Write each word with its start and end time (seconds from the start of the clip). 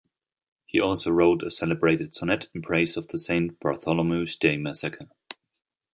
He 0.65 0.79
also 0.79 1.11
wrote 1.11 1.43
a 1.43 1.51
celebrated 1.51 2.15
sonnet 2.15 2.49
in 2.55 2.63
praise 2.63 2.97
of 2.97 3.09
the 3.09 3.19
Saint 3.19 3.59
Bartholomew's 3.59 4.35
Day 4.35 4.57
Massacre. 4.57 5.07